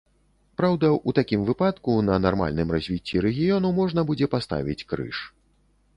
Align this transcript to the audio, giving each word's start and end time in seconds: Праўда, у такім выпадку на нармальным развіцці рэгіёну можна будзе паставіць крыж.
Праўда, 0.59 0.87
у 1.09 1.13
такім 1.19 1.43
выпадку 1.49 1.91
на 2.09 2.17
нармальным 2.25 2.73
развіцці 2.77 3.23
рэгіёну 3.29 3.73
можна 3.81 4.07
будзе 4.11 4.33
паставіць 4.37 4.85
крыж. 4.95 5.17